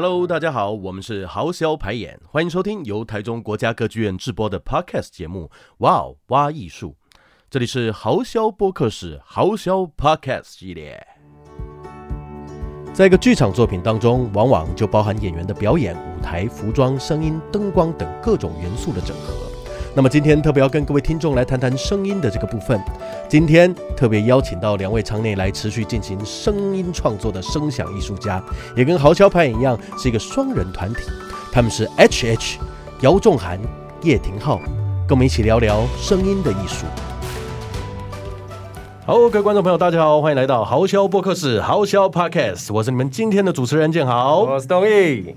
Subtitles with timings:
[0.00, 6.90] Hello，大家好，我们是豪销排演，欢迎收听由台中国家歌剧院制播的 Podcast 节目《哇哦哇艺术》，
[7.50, 11.04] 这里是豪销播客室豪销 Podcast 系列。
[12.94, 19.47] 在一个剧场作品当中，往往就包含演员的表演、舞台、服装、声音、灯光等各种元素的整合。
[19.98, 22.80] 那么今天特别要跟各位听众来谈谈声音的这个部分。
[23.28, 28.40] 今天特别邀请到两位常年来持续进行声音创作的声响艺术家，
[28.76, 31.00] 也跟豪销排演一样是一个双人团体。
[31.50, 32.60] 他们是 H.H.
[33.00, 33.58] 姚仲涵、
[34.02, 34.58] 叶廷浩，
[35.08, 36.86] 跟我们一起聊聊声音的艺术。
[39.04, 45.34] 好，各位观众朋友，大家好，欢迎来到豪销播客室豪销 Podcast，我是你们今天的主持人建豪，我是东义。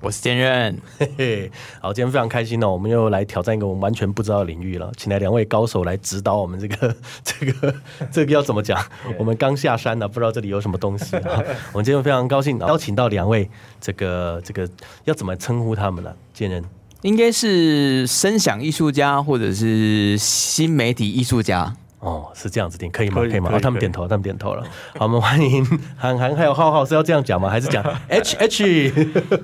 [0.00, 7.74] 我是坚任，嘿嘿，好，今天非常开心哦，我们又来挑战一个我们完全不知道的领域了，请来两位高手来指导我们这个 这个
[8.12, 8.80] 这个要怎么讲？
[9.18, 11.42] 我们刚下山呢，不知道这里有什么东西啊。
[11.72, 14.68] 我们今天非常高兴邀请到两位，这个这个
[15.04, 16.14] 要怎么称呼他们呢？
[16.32, 16.62] 坚任
[17.02, 21.74] 应该是声响艺术家，或者是新媒体艺术家。
[22.00, 23.16] 哦，是这样子听，可以吗？
[23.22, 23.50] 可以，吗？
[23.52, 24.62] 哦，他们点头，他们点头了。
[24.96, 25.64] 好，我们欢迎
[25.98, 27.50] 涵涵还有浩浩，是要这样讲吗？
[27.50, 28.90] 还是讲 H H？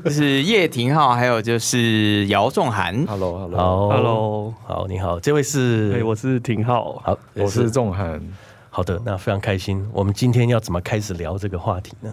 [0.04, 3.04] 就是叶廷浩，还有就是姚仲涵。
[3.06, 8.22] Hello，Hello，Hello，好，你好，这位是，我是廷浩，好，我是仲涵。
[8.70, 9.84] 好的，那非常开心。
[9.92, 12.12] 我们今天要怎么开始聊这个话题呢？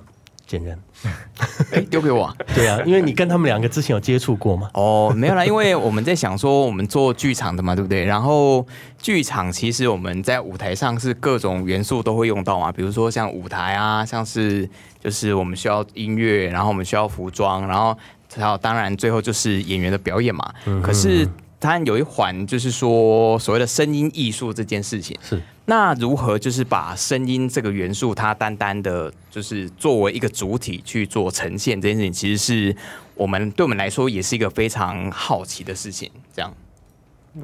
[0.52, 0.77] 坚任，
[1.71, 2.35] 哎，丢给我。
[2.53, 4.69] 对啊，因为你跟他们两个之前有接触过吗？
[4.73, 8.03] 哦，没有啦，因为我们在想说，我们做剧场的嘛，对不对？
[8.03, 8.66] 然后
[8.97, 17.97] 剧场其实我们在舞台上是各种元素都会用到嘛，比如说像舞台啊，像是就是我们需要音乐，然后我们需要服装，然后
[18.36, 20.53] 还有当然最后就是演员的表演嘛。
[20.65, 21.25] 嗯、可是
[21.62, 25.42] 它有一环就是说所谓的声音艺术这件事情是。
[25.66, 32.76] 那如何就是把声音这个元素，它单单的，就是作为一个主体去做呈现这件事情，其实是
[33.16, 36.11] 我们对我们来说也是一个非常好奇的事情。
[36.36, 36.54] 这样，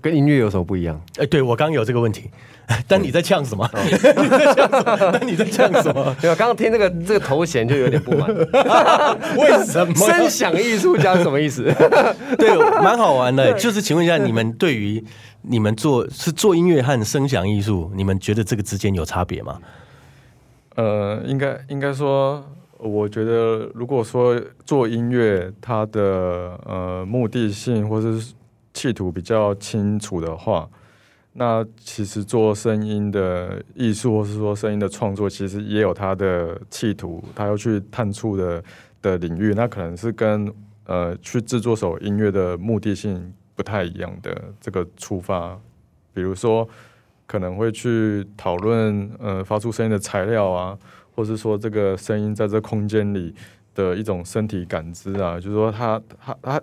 [0.01, 0.99] 跟音乐有什么不一样？
[1.17, 2.29] 哎，对我刚刚有这个问题，
[2.87, 3.69] 但你在呛什么？
[5.13, 6.15] 但 你在呛什么？
[6.21, 8.27] 对，我刚刚听这个这个头衔就有点不满。
[9.37, 9.93] 为什么？
[9.95, 11.63] 声响艺术家什么意思？
[12.37, 13.53] 对，蛮好玩的。
[13.53, 15.03] 就是请问一下，你们对于
[15.41, 19.57] 你们做是做音乐和声响艺术，你们觉得这个之间有差别吗？
[20.75, 22.43] 呃，应该应该说，
[22.77, 28.33] 我觉得如果说做音乐，它的呃目的性或者是
[28.77, 30.69] 企图比较清楚的话，
[31.33, 38.63] 那其实做声音的艺术，或是说声音的创作，其实也有它的企图，它要去探触的
[39.01, 40.53] 的领域，那可能是跟
[40.85, 43.33] 呃去制作首音乐的目的性。
[43.57, 45.59] 不太一样的这个出发，
[46.13, 46.69] 比如说
[47.25, 50.77] 可能会去讨论呃发出声音的材料啊，
[51.15, 53.33] 或是说这个声音在这空间里
[53.73, 56.61] 的一种身体感知啊，就是说他他他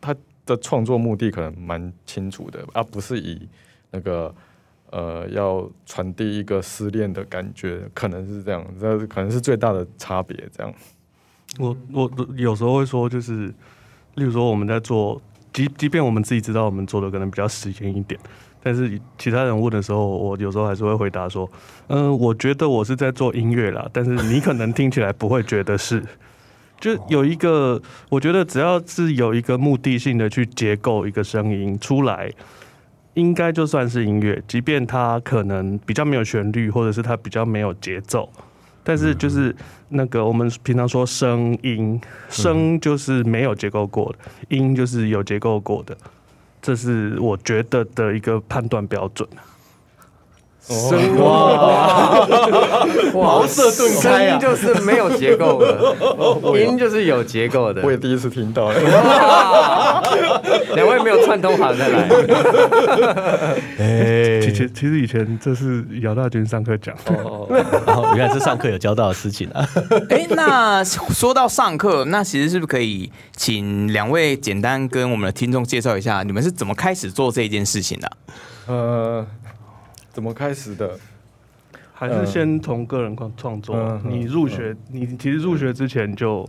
[0.00, 3.48] 他的创作目的可能蛮清楚的，而不是以
[3.90, 4.34] 那个
[4.90, 10.36] 呃要传递一个失恋的感觉，可能是这样，这可能是最大的差别。
[10.56, 10.74] 这样，
[11.58, 13.46] 我我有时候会说，就是
[14.14, 15.20] 例如说我们在做。
[15.52, 18.18] 即即便我们自己知道我们做的可能比较实验一点，
[18.62, 21.46] 但是其他人问的时候，我有时候还是会回答说
[21.88, 26.02] ：“嗯、我觉得我是在做音乐啦，但是你可能听起来不会觉得是。”
[26.82, 32.28] 就有一个，我觉得只要是有一个目的性的去结构一个声音出来，
[33.14, 38.28] 应该就算是音乐，即便它可能比较没有旋律，或者是它比较没有节奏。
[38.82, 39.54] 但是就是
[39.90, 44.18] 那个我们平常说声音，声就是没有结构过的，
[44.48, 45.96] 音就是有结构过的，
[46.60, 49.28] 这是我觉得的一个判断标准。
[50.68, 52.24] 声 哇，
[53.12, 54.38] 茅塞顿开啊！
[54.38, 55.96] 就是没有结构的，
[56.64, 57.82] 音就是有结构的。
[57.82, 58.70] 我也第一次听到，
[60.74, 62.08] 两位没有串通好再来。
[63.80, 67.48] 哎，其实其实以前这是姚大军上课讲哦，
[67.84, 69.68] 然后原来是上课有教到的事情啊。
[70.10, 78.10] 哎，那说到上课，那其实是不是可以请两位简单跟我们的听众介绍一下，你们是怎么开始做这件事情的？
[78.68, 79.26] 呃。
[80.12, 80.98] 怎么开始的？
[81.94, 83.76] 还是先从个人创创作？
[83.76, 86.48] 嗯、你入学，嗯、你其实入学之前就，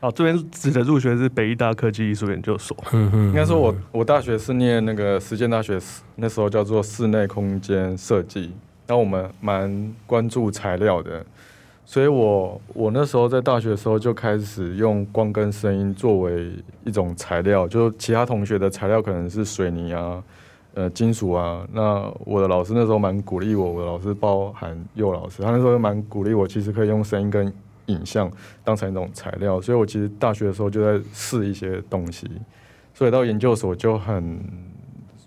[0.00, 2.76] 哦，这边指的入学是北艺大科技艺术研究所。
[2.92, 5.78] 应该说我我大学是念那个实践大学，
[6.16, 8.50] 那时候叫做室内空间设计，
[8.86, 11.24] 然后我们蛮关注材料的，
[11.84, 16.50] 所以我我那时候在大学的时候就开始用光跟声音作为
[16.84, 20.22] 一种材料，就其他同学的材料可能是水泥啊。
[20.74, 27.52] 呃，金属啊，那我的老师那时候蛮鼓励我，我的老师包含佑老师，他那时候蛮鼓励我，其实可以用声音跟
[27.86, 28.30] 影像
[28.64, 32.26] 当成一种材料，所以我其实大学的时候就在试一些东西，
[32.94, 34.40] 所以到研究所就很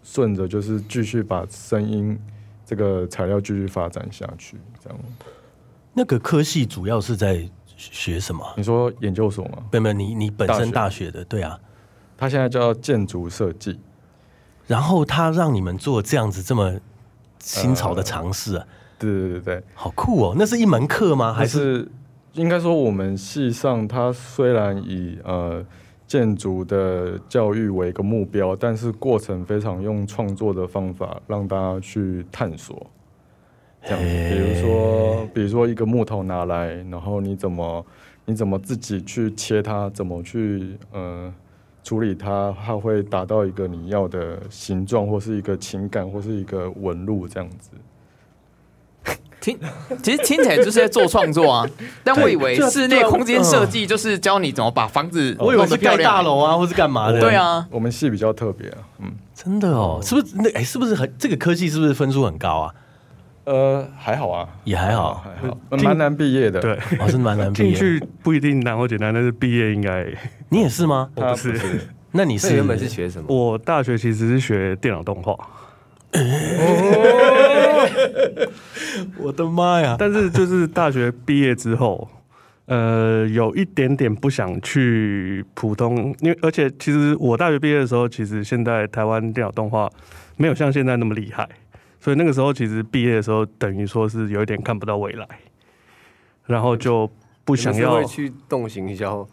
[0.04, 2.18] 顺着，就是继续把声音
[2.66, 4.58] 这个材料继续发展下去。
[4.84, 5.00] 这样，
[5.94, 8.44] 那个科系主要是在学什么？
[8.58, 9.64] 你说研究所吗？
[9.72, 11.60] 没有没有，你你本身大学的，对啊，
[12.18, 13.80] 他现在叫建筑设计，
[14.68, 16.74] 然后他让你们做这样子这么
[17.40, 18.66] 新潮的尝试啊。
[18.98, 20.36] 对对对对，好酷哦！
[20.38, 21.34] 那是一门课吗？
[21.34, 21.88] 还是
[22.34, 25.64] 应该说我们系上，它虽然以呃
[26.08, 32.88] 建筑的教育为一个目标，但是过程非常用创作的方法让大家去探索。
[33.84, 37.86] 这样，比如说，比如说一个木头拿来，然后你怎么
[38.26, 41.32] 你怎么自己去切它，怎么去呃
[41.86, 47.70] 处理它，它会达到一个你要的形状，或是一个情感，或是一个纹路这样子。
[49.40, 49.56] 听，
[50.02, 51.70] 其实听起来就是在做创作啊，
[52.04, 57.22] 但我以为室内空间设计就是教你怎么把房子，我以为是盖大楼啊，或是干嘛的。
[57.22, 60.36] 对啊，我们系比较特别啊，嗯，真的哦，是不是？
[60.38, 62.74] 那哎，是不是很这个科技是不是分数很高啊？
[63.46, 66.60] 呃，还好啊，也还好，还好，蛮难毕业的。
[66.60, 67.70] 对，哦，是蛮难毕业。
[67.70, 70.06] 进去不一定难或简单，但是毕业应该。
[70.50, 71.10] 你也是吗？
[71.16, 71.54] 我不是。
[72.12, 73.26] 那你是原本是学什么？
[73.28, 75.36] 我大学其实是学电脑动画。
[79.20, 79.96] 我的妈呀！
[80.00, 82.08] 但是就是大学毕业之后，
[82.68, 89.90] 呃，有一点点不想去普通，因为而且其实我大学毕业的时候，其实现在台湾电脑动画
[90.38, 91.46] 没有像现在那么厉害，
[92.06, 95.28] 所以那个时候其实毕业的时候，等于说是有一点看不到未来，
[96.46, 97.10] 然后就
[97.44, 99.28] 不想要去动行销。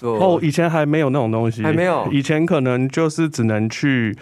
[0.00, 4.18] 哦，以前还没有那种东西，还没有，以前可能就是只能去。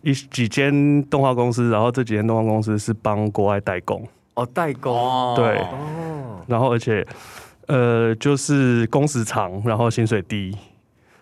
[0.00, 7.06] 一几间动画公司，然后这几间动画公司是帮国外代工哦，代工对哦，然后而且
[7.68, 10.54] 呃就是工时长，然后薪水低，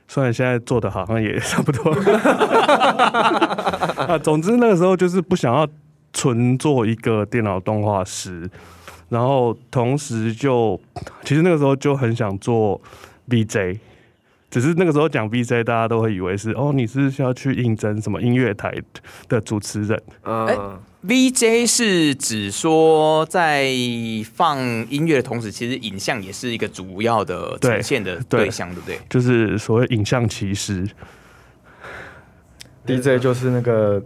[0.08, 1.92] 虽然现在做的好像也 差不多
[4.02, 5.64] 啊，总之那个时候就是不想要
[6.12, 8.48] 纯做一个电脑动画师，
[9.08, 10.80] 然后同时就
[11.24, 12.80] 其实那个时候就很想做
[13.28, 13.78] VJ。
[14.50, 18.70] 只是那个时候讲 VJ，大家都会以为是哦，你是需要去应征什么音乐台
[19.26, 19.98] 的主持人。
[20.24, 20.58] 嗯、欸、
[21.06, 23.70] VJ 是指说在
[24.34, 24.58] 放
[24.90, 28.98] 音乐的同时，其实影像也是一个主要的呈现的对象，对，不对？
[29.08, 30.86] 就是所谓影像骑师。
[32.84, 34.02] DJ 就是那个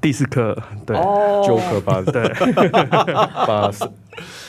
[0.00, 0.56] 第四课，
[0.86, 2.22] 对，Joker 把对。
[3.46, 3.70] 把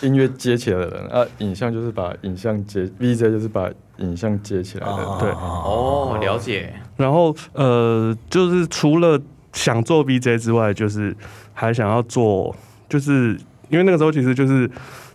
[0.01, 3.69] 音乐接起来的人啊，影像就是把影像接，VJ 就是把。
[3.97, 6.73] 影像接起来的，对，哦，了解。
[6.97, 9.21] 然后呃，就是除了
[9.53, 11.15] 想做 VJ 之外，就是
[11.53, 12.55] 还想要做，
[12.89, 13.37] 就是
[13.69, 14.67] 因为那个时候其实就是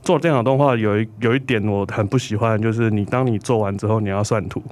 [0.03, 4.63] 做电脑动画有一有一点我很不喜欢，就是你当你做完之后你要算图，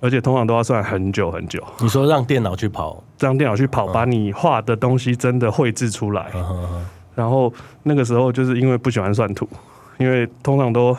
[0.00, 1.62] 而且通常都要算很久很久。
[1.80, 6.30] 你说让电脑去跑，让电脑去跑，把你画的东西真的绘制出来。
[7.14, 7.52] 然后
[7.82, 9.48] 那个时候就是因为不喜欢算图，
[9.98, 10.96] 因为通常都。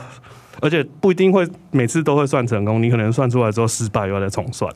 [0.61, 4.69] 而且不一定会每次都会算成功，你可能算出来之后失败，又要再重算。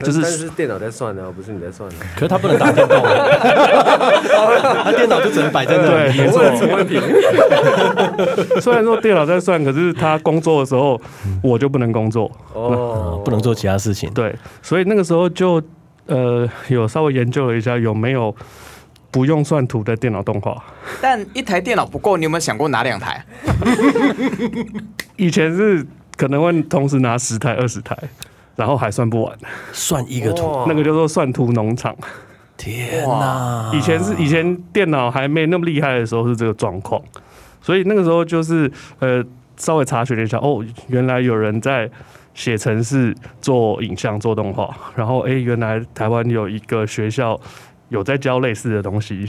[0.00, 1.96] 就是但是电脑在算的，不是你在算的。
[2.14, 3.02] 可是他不能打电动，
[4.84, 6.18] 他电脑就只能摆在那里。
[6.18, 7.00] 没错，没问题。
[8.60, 11.00] 虽然说电脑在算，可是他工作的时候，
[11.42, 14.12] 我就不能工作哦，不能做其他事情。
[14.14, 15.60] 对，所以那个时候就
[16.06, 18.34] 呃有稍微研究了一下有没有。
[19.10, 20.62] 不用算图的电脑动画，
[21.00, 23.24] 但一台电脑不够，你有没有想过拿两台？
[25.16, 25.84] 以前是
[26.14, 27.96] 可能会同时拿十台、二十台，
[28.58, 29.38] 然后还算不完，
[29.72, 31.96] 算一个图，那个叫做算图农场。
[32.58, 33.70] 天哪！
[33.72, 37.00] 以前是以前电脑还没那么厉害的时候是这个状况，
[37.62, 39.24] 所以那个时候就是呃
[39.56, 41.88] 稍微查询了一下，哦，原来有人在
[42.34, 47.40] 写程式做影像做动画，然后哎、欸，原来台湾有一个学校。
[47.90, 49.26] 有在教类似的东西，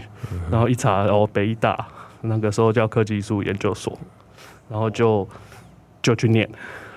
[0.52, 1.88] 然后一查哦，北艺大
[2.20, 3.98] 那个时候叫科技艺术研究所，
[4.70, 5.26] 然后就
[6.02, 6.46] 就去念，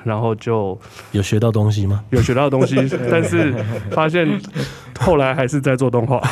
[0.05, 0.79] 然后就
[1.13, 2.03] 有学到东西吗？
[2.11, 2.77] 有学到东西，
[3.11, 3.55] 但是
[3.91, 4.27] 发现
[4.99, 6.21] 后来还是在做动画，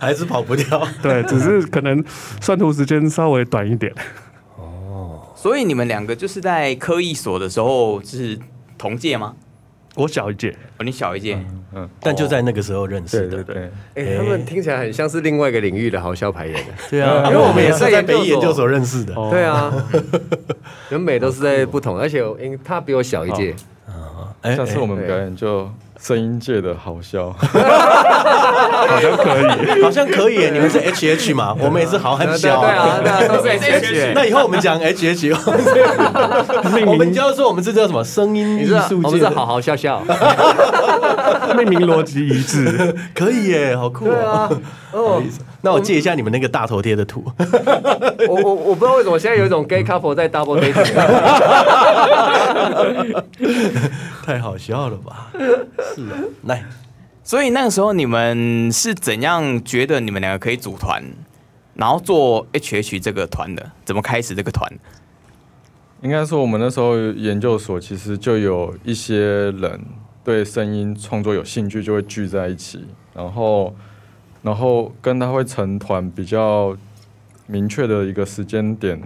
[0.00, 0.86] 还是跑不掉。
[1.02, 2.02] 对，只是可能
[2.40, 3.92] 算图时间稍微短一点。
[4.56, 8.38] 哦，所以你们两个就是在科艺所的时候是
[8.78, 9.34] 同届吗？
[9.96, 13.64] 我小一届，哦，你小一届，嗯，嗯，但就在那个时候认识的，对对对。
[13.94, 19.72] 哎、欸，他们听起来很像是另外一个领域的好笑排演的， 对啊，因为我们也是在北艺研究所认识的，对啊，
[20.90, 23.54] 人美都是在不同，而且因为他比我小一届，
[23.86, 29.40] 啊，下次我们表演就声音界的好笑， 好像可
[29.78, 30.50] 以，好像可以耶。
[30.52, 31.54] 你们是 H H 嘛？
[31.60, 32.50] 我们也是豪和对。
[32.50, 34.12] 啊，对啊， 都是 H H。
[34.14, 35.32] 那以后我们讲 H H，
[36.86, 40.02] 我们就要说我们这叫什么声音你是艺术界的，我们是好好笑笑。
[41.56, 42.94] 命名逻辑一致。
[43.14, 44.48] 可以耶，好酷啊。
[44.92, 45.22] 哦，
[45.66, 47.24] 那我借一下你们那个大头贴的图。
[48.28, 50.94] 我我我不知道为什么现在有一种 gay couple 在 double dating。
[54.24, 55.32] 太好笑了吧？
[55.92, 56.64] 是啊，来，
[57.24, 61.02] 所以那个时候你们是怎样觉得你们两个可以组团，
[61.74, 63.72] 然后做 H H 这个团的？
[63.84, 64.70] 怎么开始这个团？
[66.02, 69.80] 应该说我们那时候研究所其实就有一些人
[70.22, 73.74] 对声音创作有兴趣，就会聚在一起，然后
[74.46, 76.74] 然后跟他会成团比较
[77.48, 78.96] 明确的一个时间点。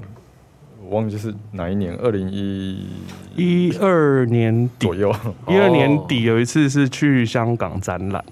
[0.85, 2.87] 我忘记是哪一年，二零一
[3.35, 5.11] 一二年底左右，
[5.49, 8.23] 一二年底有一次是去香港展览，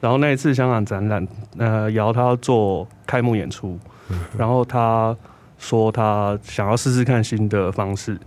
[0.00, 1.28] 然后那一次香港展览，
[1.58, 3.78] 呃，姚他要做开幕演出，
[4.38, 5.14] 然后他
[5.58, 8.18] 说他想要试试看新的方式，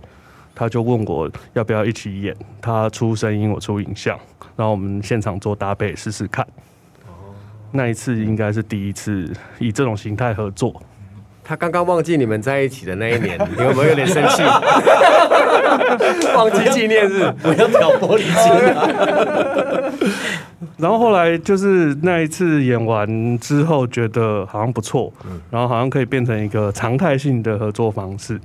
[0.54, 4.16] 他就问我要不要一起演，他出声音，我出影像，
[4.54, 6.46] 然后我们现场做搭配试试看。
[7.72, 10.80] 那一次应该是第一次以这种形态合作。
[11.44, 14.42] 他刚刚忘记你们在一起的那一年， 你有没有有点生气？
[16.36, 18.76] 忘记纪念日，不要挑拨离间。
[20.76, 25.10] 然后后来就是那一次演完之后，觉得好像不错，
[25.50, 28.38] 然后好像可以变成一个常态性的合作方式。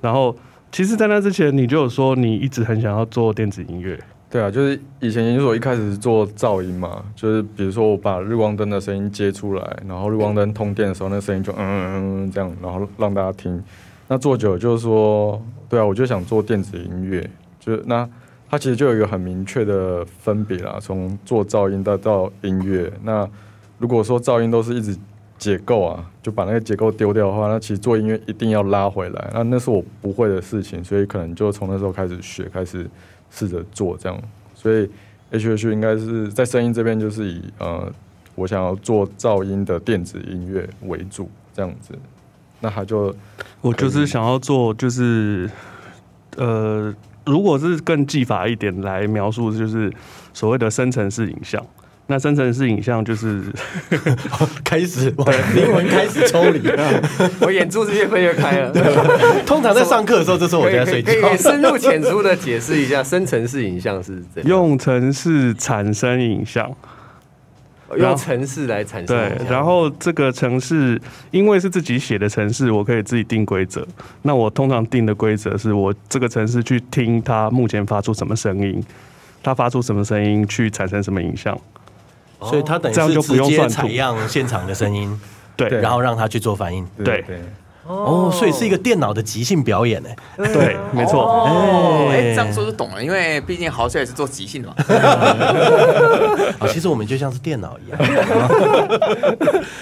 [0.00, 0.34] 然后
[0.72, 3.98] 其实，在那之前，你就有说你一直很想要做电子音乐。
[4.30, 13.60] 对啊，就是以前研究所一开始是做噪音嘛，就是比如说我把日光灯的声音接出来，然后日光灯通电的时候，那声音就嗯嗯嗯这样，然后让大家听。
[14.06, 18.08] 那做久就是说，对啊，我就想做电子音乐，就是那
[18.48, 22.88] 它其实就有一个很明确的分别啦，从做噪音到到音乐。
[23.02, 23.28] 那
[23.78, 24.96] 如果说噪音都是一直
[25.38, 32.88] 解构啊，就把那个结构丢掉的话，那其实做音乐一定要拉回来，那那是我不会的事情，所以可能就从那时候开始学，开始。
[33.30, 34.20] 试着做这样，
[34.54, 34.90] 所以
[35.30, 37.92] H H 应该是在声音这边就是以呃，
[38.34, 41.94] 我想要做噪音的电子音乐为主这样子。
[42.60, 43.14] 那他就
[43.60, 45.48] 我就是想要做，就是
[46.36, 46.94] 呃，
[47.24, 49.90] 如果是更技法一点来描述，就是
[50.34, 51.64] 所谓的生成式影像。
[52.10, 53.40] 那生成式影像就是
[54.64, 55.08] 开始，
[55.54, 56.60] 灵魂开始抽离，
[57.40, 58.72] 我眼珠子越分越开了。
[59.46, 61.12] 通常在上课的时候，这时候我就在睡觉。
[61.20, 64.48] 可以深入浅出的解释一下，生成式影像是怎样？
[64.48, 66.68] 用程式产生影像，
[67.96, 69.16] 用程式来产生。
[69.16, 71.00] 对，然后这个程式
[71.30, 73.86] 因为是自己写的程式，我可以自己定规则。
[74.22, 78.82] 那我通常定的规则是我这个程式去听它目前发出什么声音，
[79.44, 81.56] 它发出什么声音去产生什么影像。
[82.42, 85.20] 所以他等于是直接采样现场的声音，
[85.56, 87.24] 对，然后让他去做反应，对，
[87.90, 94.74] 哦，所以是一个电脑的即兴表演呢，对，没错，哦，哎，这样说就懂了，因为毕竟豪枭也是做即兴的嘛，
[96.60, 97.98] 啊，其实我们就像是电脑一样，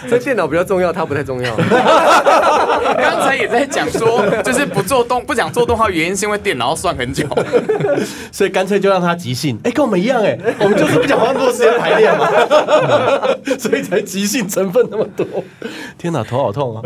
[0.08, 1.54] 所以电脑比较重要，它不太重要。
[2.96, 7.26] 刚才也在讲说，就是不做动不讲做动画，原因是因为电脑要算很久，
[8.32, 9.58] 所以干脆就让它即兴。
[9.64, 12.26] 哎，跟我们一样哎，我们就是不讲花那么多时间排练嘛，
[13.58, 15.26] 所以才即兴成分那么多。
[15.98, 16.82] 天哪，头好痛啊！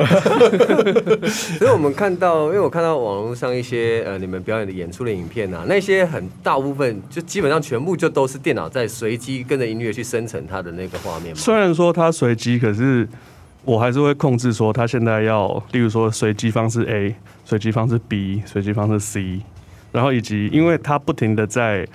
[1.59, 11.35] 所以我们看到，因为我看到网络上一些呃你们表演的演出的影片啊，那些很大部分就基本上全部就都是电脑在随机跟着音乐去生成它的那个画面。
[11.35, 13.09] 虽然说它随机，可是
[13.65, 17.15] 我还是会控制说它现在要，例如说随机方式 A、
[17.45, 19.41] 随机方式 B、随机方式 C，
[19.93, 21.87] 然后以及因为它不停的在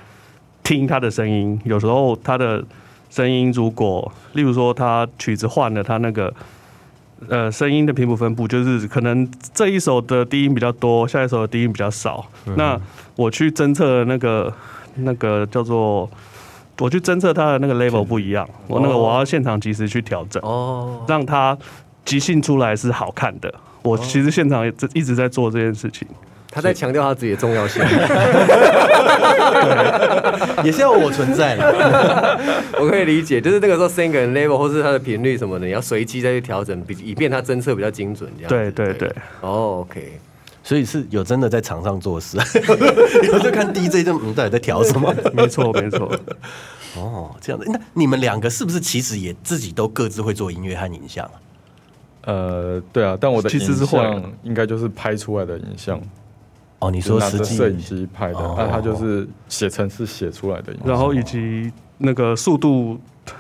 [0.63, 2.63] 听它的声音，有时候它的
[3.09, 6.33] 声音如果例如说它曲子换了，它那个。
[7.29, 12.25] 呃，声音的频谱分布就是可能这一首的低音比较多，下一首的低音比较少。
[12.45, 12.79] 嗯、那
[13.15, 14.53] 我去侦测那个
[14.97, 16.09] 那个叫做，
[16.77, 21.57] 我去侦测它的那个 level 不一样，哦、我那个我要现场及时去调整，哦，让它
[22.05, 23.53] 即兴出来是好看的。
[23.81, 26.07] 我其实现场也一直在做这件事情。
[26.49, 27.97] 他在强调他自己的重要性，对，
[30.65, 32.39] 也是要我存在了。
[32.79, 38.29] 我可以理解，就是那个时候声音跟 level 或是他的频率什么的，你要随机再去调整，比以便他侦测比较精准。
[38.37, 39.07] 这样对对对，
[39.41, 40.19] 哦、oh,，OK，
[40.63, 42.37] 所以是有真的在场上做事，
[43.23, 45.13] 有时候看 DJ 就嗯，到底在调什么？
[45.33, 46.11] 没错没错。
[46.95, 51.29] 哦，这样子，那你们两个是不是其实也自己都各自会做音乐和影像？
[52.23, 56.01] 呃，对啊，但我的其实是像应该就是拍出来的影像。
[56.79, 62.99] 哦，你说拿着实际摄影机拍的，哦那他就是写程式写出来的，然后以及那个速度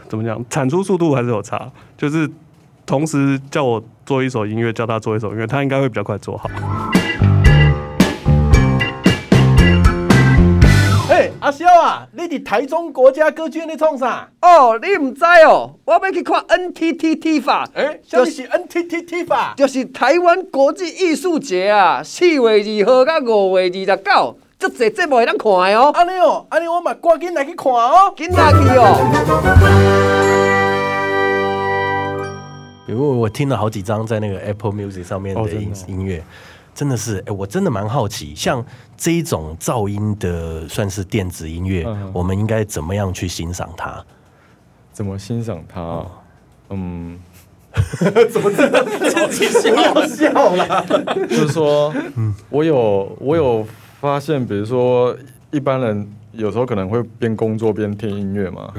[0.09, 2.29] 怎么讲，产出速度还是有差，就是
[2.85, 6.49] 同时叫我做一首音乐，叫他做一首音乐，他应该会比较快做好。
[11.47, 14.29] 阿萧啊，你伫台中国家歌剧院咧创啥？
[14.41, 19.53] 哦，你唔知哦，我要去看 NTT 法，哎，什么是 NTTT 法？
[19.55, 28.13] 就是台湾国际艺术节啊，四月二号到五月二十九，足济节目会当看的哦，安尼哦，安尼我嘛赶紧来去看哦。
[28.17, 28.97] 紧来去哦。
[32.85, 35.49] 比如我听了好几张在那个 Apple Music 上面的
[35.87, 36.21] 音乐，
[36.77, 38.63] 真的是，哎，我真的蛮好奇，像
[38.95, 44.05] 这一种噪音的算是电子音乐，嗯我们应该怎么样去欣赏它？
[44.93, 46.05] 怎么欣赏它啊？
[46.69, 47.17] 嗯，
[48.29, 50.85] 自己笑笑了。
[51.27, 51.91] 就是说，
[52.51, 53.65] 我有我有
[53.99, 55.17] 发现，比如说
[55.49, 58.71] 一般人有时候可能会边工作边听音乐嘛，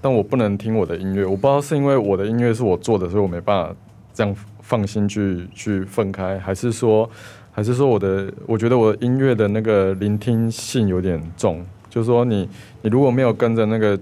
[0.00, 3.74] 但我不能听我的音乐，我不知道是因为我的音乐是我做的，所以我没办法
[4.14, 7.08] 这样放心去去分开，还是说，
[7.52, 12.48] 还是说我的，我觉得我音乐的那个聆听性有点重，就是说你
[12.82, 13.98] 你如果没有跟着那个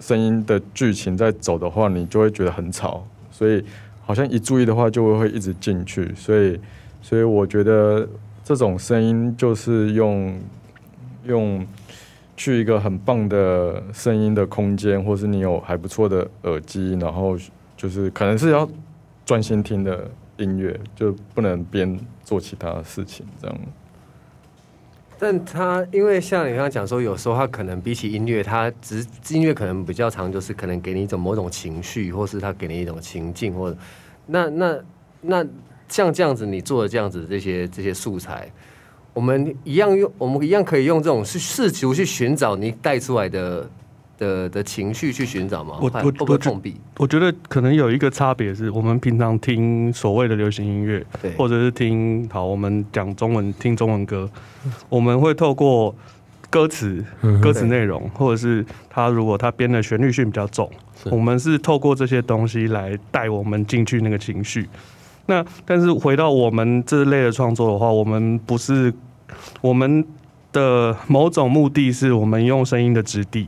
[0.00, 3.64] 声音的剧情在走的话，你就会觉得很吵，所以
[4.04, 6.58] 好像一注意的话就会会一直进去，所以
[7.00, 8.06] 所以我觉得
[8.44, 10.36] 这种声音就是用
[11.24, 11.66] 用
[12.36, 17.36] 去一个很棒的声音的空间，或是你有还不错的耳机，然后
[17.76, 18.68] 就是可能是要
[19.24, 23.58] 专心听的音乐，就不能边做其他的事情这样。
[25.20, 33.76] 但他因为像你刚刚讲说，有时候他可能比起音乐，他只音乐可能比较长，就是可能给你一种某种情绪，或是他给你一种情境，或者
[34.26, 34.78] 那那
[35.20, 35.44] 那
[35.88, 38.48] 像这样子，你做的这样子这些这些素材，
[39.12, 43.68] 我们一样用，我们一样可以用这种去试图去寻找你带出来的
[44.18, 45.78] 的的情绪去寻找吗？
[45.80, 46.74] 我我会会不会我觉碰壁？
[46.98, 54.28] 我觉得可能有一个差别是，我们平常听所谓的流行音乐，对，或者是听好，我们讲中文听中文歌，
[54.88, 55.94] 我们会透过
[56.50, 57.04] 歌词、
[57.40, 60.68] 歌词内容，或者是他如果他编的旋律性比较重，
[61.10, 64.68] 我们是透过这些东西来带我们进去那个情绪。
[65.26, 68.92] 那但是回到我们这类的创作的话，我们不是
[69.60, 70.02] 我们
[70.58, 73.46] 的某种目的是我们用声音的质地，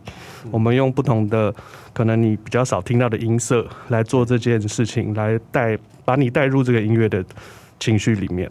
[0.51, 1.53] 我们用不同的
[1.92, 7.25] 可能你比较少听到的音色来做这件事情，来带把你带入这个音乐的
[7.81, 8.49] 情绪里面。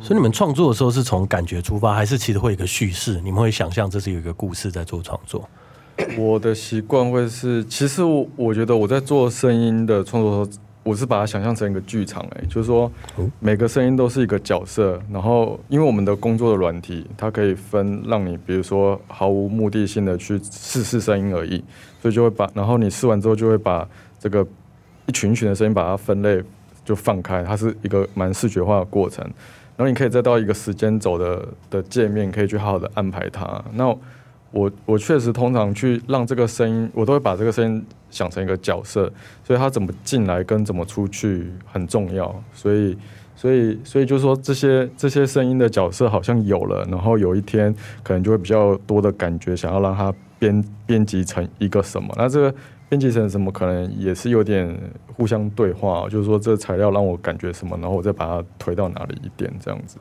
[0.00, 3.20] 所以你们创作的时候是从感觉出发，还是其实会有一个叙事？
[3.20, 5.46] 你们会想象这是有一个故事在做创作？
[6.18, 12.92] 我的习惯会是，其实我我觉得我在做声音的创作的时候，我是把它想象成一个剧场，哎，就是说
[13.40, 21.64] 每个声音都是一个角色，然后因为我们的工作的软体，它可以分让你，比如说毫无目的性的去试试声音而已，
[22.02, 23.88] 所以就会把，然后你试完之后就会把
[24.20, 24.46] 这个
[25.06, 26.42] 一群一群的声音把它分类
[26.84, 29.24] 就放开，它是一个蛮视觉化的过程，
[29.76, 33.64] 然后你可以再到一个时间轴的的界面，可以去好好的安排它。
[33.72, 33.96] 那
[34.54, 39.12] 我我确实通常去让这个声音，我都会把这个声音想成一个角色，
[39.42, 42.32] 所以它怎么进来跟怎么出去很重要。
[42.52, 42.96] 所以，
[43.34, 52.14] 所以，所以就是说，这些这些声音的角色好像有了，然后有一天可能就会比较多的感觉，想要让它编编辑成一个什么。
[52.16, 52.54] 那这个
[52.88, 54.72] 编辑成什么，可能也是有点
[55.16, 59.98] 互相对话，就是说这材料让我感觉什么，然后我再把它推到哪里一点这样子。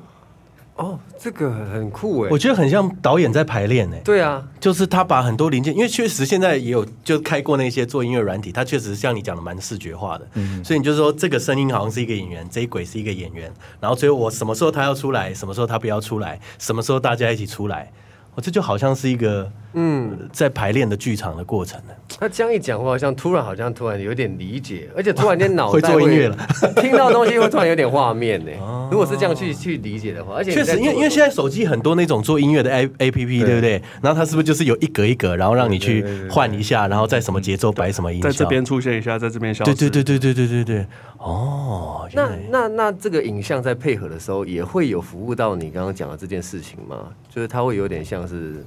[0.75, 3.97] 哦，这个很酷哎我，觉得很像导演在排练呢。
[4.03, 10.63] 对啊，就是他把很多零件，因为确实现在也有就开过那些做音乐软体，他确实像你讲的蛮视觉化的，嗯。
[10.63, 17.91] 所以你就说这个声音好像是一个演员，这一轨是一个演员，然后最后我什么时候他要出来，什么时候他不要出来，什么时候大家一起出来，
[18.33, 21.93] 我这就好像是一个嗯，在排练的剧场的过程呢。
[22.19, 26.37] 他这样一讲话，好像突然好像突然有点理解，而且突然间脑袋 会袋做音乐了，
[26.77, 28.51] 听到东西会突然有点画面呢。
[28.91, 33.81] 如果是这样去去理解的话，而且确实，因为因为现在手机很多那种做音乐的 A A P P，对对不对？
[34.01, 38.29] 然后它是不是就是有一格一格，然后让你去换一下，然后在什么节奏摆什么音效？
[38.29, 39.73] 在这边出现一下，在这边消失。
[39.73, 40.85] 对对对对对对对对。
[41.17, 47.07] 哦，那那那这个影像在配合的时候，也会有服务到你刚刚讲的这件事情吗？
[47.33, 48.63] 就是它会有点像是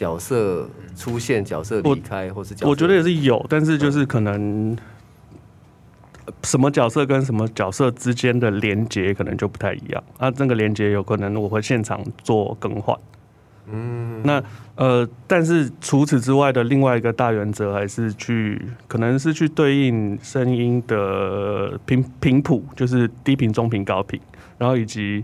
[0.00, 4.74] 角色出现、角色离开，或是角色我觉得也是有，但是就是可能
[6.42, 10.32] 什么角色跟什么角色之间的连接可能就不太一样啊。
[10.38, 12.96] 那个连接有可能我会现场做更换。
[13.66, 14.42] 嗯，那
[14.74, 18.58] 呃，但是除此之外的另外一个大原则还是去，
[18.88, 24.18] 可能是去对应声音的频频谱，就是低频、中频、高频，
[24.56, 25.22] 然后以及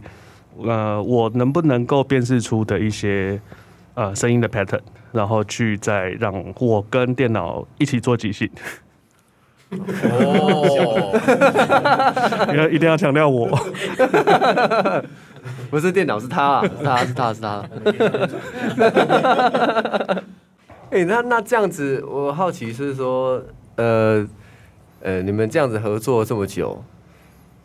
[0.59, 3.41] 呃，我能不能够辨识出的一些
[3.97, 4.79] 呃声音的 pattern，
[5.11, 8.49] 然后去再让我跟电脑一起做即兴。
[9.71, 11.11] 哦，
[12.53, 13.49] 你要一定要强调我，
[15.69, 17.65] 不是电脑，是他啊，是他，是他，是他。
[20.91, 23.43] 哎、那那这样子，我好奇是说，
[23.75, 24.25] 呃
[25.03, 26.81] 呃，你们这样子合作这么久，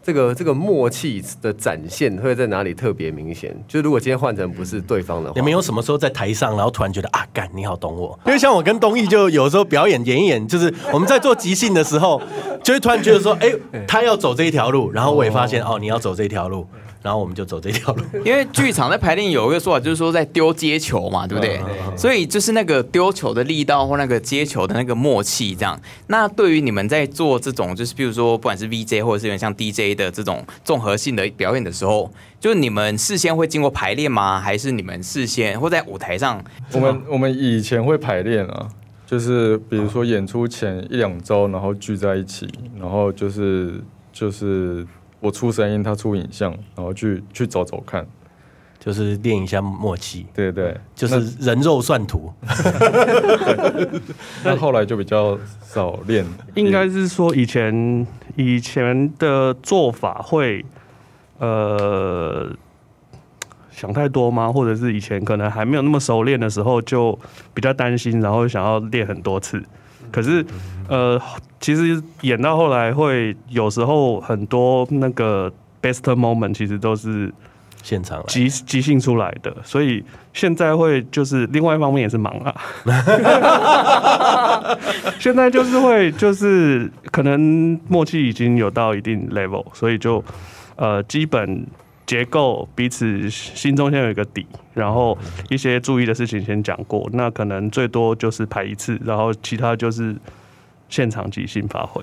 [0.03, 3.55] 这个这个默契的展现会在哪里特别明显？
[3.67, 8.17] 就如果今天换成不是对方的话，你们有什么时候在台上，然后突然觉得啊，干你好懂我？
[8.25, 12.21] 因为像我跟东义，就有时候表演演一演，就是我们在做即兴的时候，
[12.63, 16.65] 就会突然觉得说，哎、欸，他要走这一条路，然后我也发现哦，你要走这一条路。
[17.03, 21.59] 然后我们就走这条路， 因为剧场在排练有一个说法，就是说在丢接球嘛，对不对？
[21.97, 25.79] 所以就是那个丢球的力道或那个接球的那个默契，这样。
[26.07, 34.39] 那对于你们在做这种，就是比如说不管是 VJ 或者是有点像 DJ 的这种综合性的表演的时候，就是你们事先会经过排练吗？
[34.39, 36.43] 还是你们事先或在舞台上？
[36.73, 38.67] 我们我们以前会排练啊，
[39.07, 42.47] 就是比如说演出前一两周，然后聚在一起，
[42.79, 43.81] 然后就是
[44.13, 44.85] 就是。
[45.21, 48.05] 我出声音，他出影像，然后去去走走看，
[48.79, 50.25] 就是练一下默契。
[50.33, 52.33] 对对，就是人肉算图。
[54.43, 56.25] 那后来就比较少练。
[56.55, 58.05] 应该是说以前
[58.35, 60.65] 以前的做法会，
[61.37, 62.51] 呃，
[63.69, 64.51] 想太多吗？
[64.51, 67.17] 或者是以前可能还没有那么熟练的时候，就
[67.53, 69.63] 比较担心，然后想要练很多次。
[70.11, 70.43] 可是，
[70.89, 71.21] 呃，
[71.61, 75.49] 其实演到后来会有时候很多那个
[75.81, 77.33] best moment 其实都是
[77.81, 82.53] 现场即即兴出来的，所以现在会就是另外一方面也是忙啊。
[85.17, 90.21] 现在就是会就是可能默契已经有到一定 level，所以就
[90.75, 91.65] 呃基本。
[92.07, 95.17] 结构彼此心中先有一个底，然后
[95.49, 100.13] 一些注意的事情先讲过，那可能最多就是排一次，然后其他就是
[100.91, 101.99] 现场即兴发挥。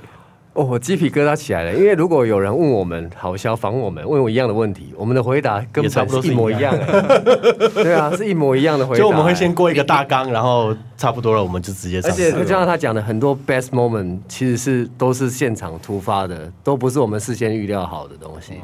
[0.54, 7.70] 哦，我鸡皮疙瘩起来了，因为如果有人问我们，好消防我们问我一样的问题，我们的回答根本差不多是一模一样的。
[7.84, 8.98] 对啊，是一模一样的回答。
[8.98, 12.00] 就我们会先过一个大纲，然后差不多了，我们就直接。
[12.02, 18.54] 而且就像他讲的，很多 best moment 其实是都是现场突发的，都不是我们事先预料好的东西。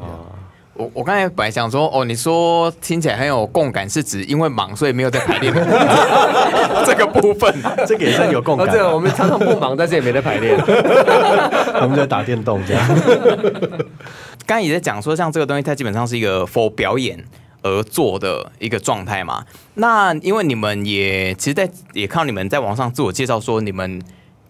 [0.75, 5.53] 我我刚才本来想说，哦，你说听起来很有共感，是指因为忙所以没有在排练
[6.85, 7.53] 这个部分，
[7.87, 8.67] 这个也算有共感。
[8.69, 10.57] 这个我们常常不忙，但是也没在排练，
[11.81, 12.85] 我们在打电动这样。
[14.45, 17.23] 刚才也在讲说，像这个东西，它基本上是一个 for 表演
[17.61, 19.45] 而做的一个状态嘛。
[19.75, 24.01] 那因为你们也其实，在也看到你们在网上自我介绍说，你们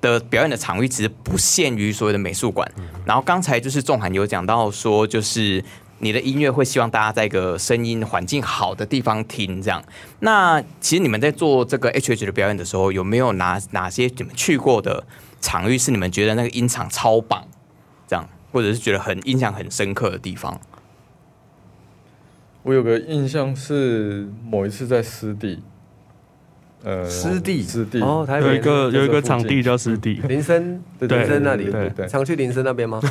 [0.02, 2.68] 的表演的场域其实不限于所谓的美术馆。
[3.06, 5.64] 然后刚才就是仲涵有讲到说，就是。
[6.00, 9.84] 你的音乐会希望大家在一个声音环境好的地方听，这样。
[10.20, 15.06] 那其实你们在做这个 HH 的表演的时候，有没有哪哪些你们去过的
[15.40, 17.48] 场域是你们觉得那个音场超棒，
[18.08, 20.60] 这样，或者是觉得很印象很深刻的地方？
[22.64, 25.62] 我有个印象是某一次在湿地。
[26.84, 28.00] 呃，湿地，湿地。
[28.02, 33.02] 哦，有一个有一个场地叫湿地，林森，林森那里，对对，常去林森那边吗？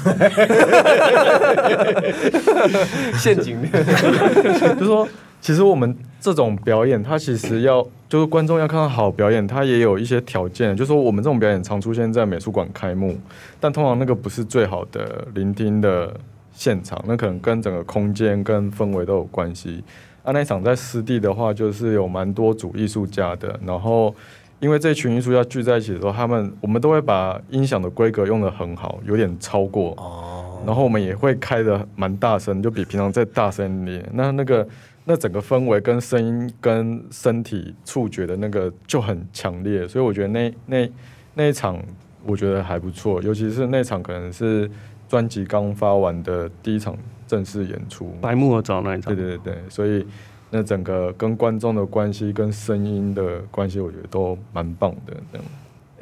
[3.18, 5.08] 陷阱，就是说，
[5.40, 13.18] 其实我们这种表演，它其实要就是观众要看到好表演，它也有一些条件，就是说我们这种表演常出现在美术馆开幕，
[13.58, 16.14] 但通常那个不是最好的聆听的
[16.52, 19.82] 现场，那可能跟整个空间跟氛围都有关系。
[20.24, 23.60] 啊，那场在湿地的话，就是有蛮多组艺术家的。
[23.64, 24.12] 然后，
[24.58, 29.90] 因为这群艺术家聚在一起的时候，他们我们都会把音响的规格用的很好，有点超过。
[29.98, 30.62] 哦。
[30.66, 34.10] 然后我们也会开的蛮大声，就比平常再大声一点。
[34.14, 34.66] 那那个
[35.04, 40.90] 那整个氛围跟声音跟身体触觉的那个就很强烈，所以我觉得那那
[41.34, 41.78] 那一场
[42.24, 44.70] 我觉得还不错，尤其是那场可能是
[45.06, 46.96] 专辑刚发完的第一场。
[47.26, 50.06] 正式演出，白木耳找那一场，对对对，所以
[50.50, 55.14] 那整个跟观众的关系、跟声音的关系，我觉得都蛮棒的。
[55.32, 55.46] 这样，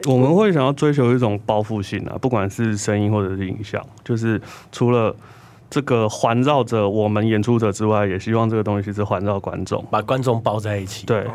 [0.07, 5.15] 我们会想要追求一种包覆性啊，不管是声音或者是影像，就是除了
[5.71, 11.07] 这个环绕着我们演出者之外，也希望这个东西是环绕观众，把观众包在一起。
[11.07, 11.27] 对。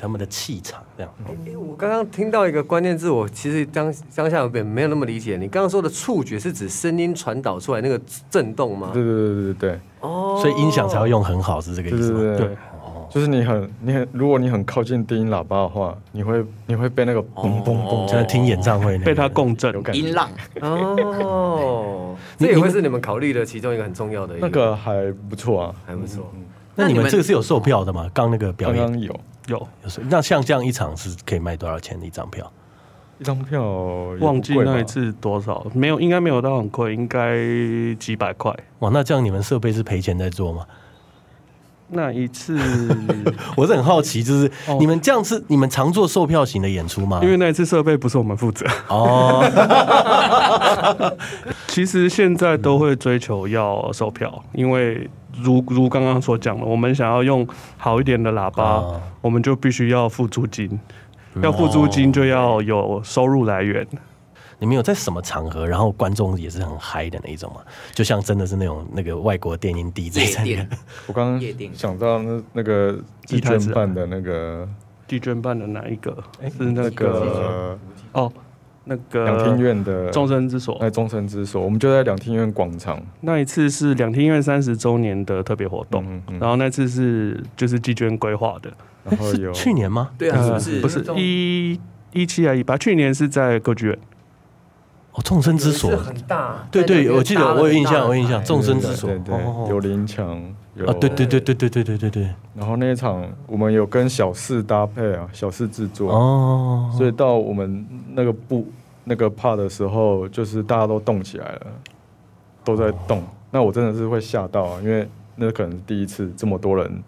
[0.00, 1.12] 他们的气场这样。
[1.44, 5.36] 欸，我刚刚听到一个关键字，我其实当当下有点没有那么理解。
[5.36, 8.90] 你刚刚说的触觉是指声音传导出来那个震动吗？
[8.92, 9.80] 对对对对对。
[10.00, 12.18] 哦，所以音响才会用很好，是这个意思吗？
[12.18, 12.56] 对对对对。
[12.82, 20.00] 哦，就是你很你很，如果你很靠近低音喇叭的话，你会你会被那个嘣嘣嘣，就在听演唱会那个，被它共振有感觉。
[20.00, 20.30] 音浪
[20.62, 24.46] 哦，这也会是你们考虑的其中一个很重要的一个。
[24.46, 26.32] 那个还不错啊，还不错。
[26.74, 28.08] 那你们这个是有售票的吗？
[28.14, 29.00] 刚那个表演刚刚
[29.50, 29.68] 有。
[30.08, 32.50] 那像这样一场是可以卖多少钱的一张票？
[33.18, 33.62] 一张票
[34.20, 37.36] 忘记那一次多少，没有，应该没有到很贵，应该
[37.96, 38.50] 几百块。
[38.78, 40.64] 哇，那这样你们设备是赔钱在做吗？
[41.92, 42.56] 那一次
[43.58, 47.20] 我是很好奇，就是你们这样是你们常做售票型的演出吗？
[47.22, 49.44] 因为那一次设备不是我们负责哦。
[51.66, 55.10] 其实现在都会追求要售票，因为
[55.42, 60.78] 如如刚刚所讲的，我们想要用好一点的喇叭，哦、我们就必须要付租金，
[61.42, 63.86] 要付租金就要有收入来源。
[64.58, 67.62] 你们有在什么场合，然后观众也是很嗨的那一种吗？
[67.94, 70.68] 就像真的是那种那个外国电音 DJ 在那。
[71.06, 71.40] 我刚刚
[71.72, 74.68] 想到那那个季娟办的那个
[75.08, 76.14] 季娟办的哪一个？
[76.58, 77.78] 是那个
[78.12, 78.30] 哦，
[78.84, 80.78] 那个两厅院的众生之所。
[80.80, 83.00] 在众生之所，我们就在两厅院广场。
[83.20, 88.70] 那一次是两厅院三十周年的特别活动，嗯嗯、然后那次是就是季娟规划的。
[89.04, 90.10] 然后有去年吗？
[90.18, 90.80] 对啊，是不是？
[90.80, 91.80] 不是一
[92.12, 92.76] 一七还一八？
[92.76, 93.98] 去年是在歌剧院。
[95.12, 100.40] 哦，众生之所很大，对对，我记得我有印象，我有印象，众生之所，对对，有林强，
[100.86, 102.28] 啊，对对对对对对对对对。
[102.54, 108.66] 然后那一场我们有跟小四搭配啊，小四制作哦，所以到我们那个部
[109.04, 111.66] 那个 part 的时候，就是大家都动起来了，
[112.64, 113.22] 都在动。
[113.50, 117.02] 那我真的是会吓到啊，因为那可能是第一次这么多人